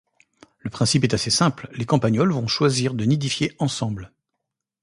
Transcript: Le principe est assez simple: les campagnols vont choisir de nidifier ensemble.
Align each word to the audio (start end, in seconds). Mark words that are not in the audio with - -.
Le 0.61 0.71
principe 0.71 1.03
est 1.03 1.13
assez 1.13 1.29
simple: 1.29 1.69
les 1.73 1.85
campagnols 1.85 2.33
vont 2.33 2.47
choisir 2.47 2.95
de 2.95 3.05
nidifier 3.05 3.55
ensemble. 3.59 4.11